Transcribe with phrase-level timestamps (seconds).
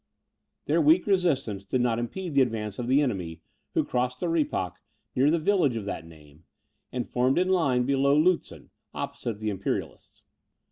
[0.65, 3.43] Their weak resistance did not impede the advance of the enemy,
[3.75, 4.77] who crossed the Rippach,
[5.15, 6.43] near the village of that name,
[6.91, 10.23] and formed in line below Lutzen, opposite the Imperialists.